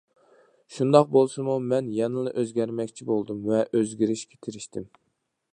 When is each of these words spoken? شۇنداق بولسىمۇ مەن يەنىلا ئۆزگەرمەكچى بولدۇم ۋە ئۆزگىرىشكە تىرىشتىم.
شۇنداق 0.77 1.11
بولسىمۇ 1.15 1.57
مەن 1.73 1.91
يەنىلا 1.99 2.33
ئۆزگەرمەكچى 2.45 3.09
بولدۇم 3.13 3.47
ۋە 3.53 3.63
ئۆزگىرىشكە 3.69 4.45
تىرىشتىم. 4.47 4.93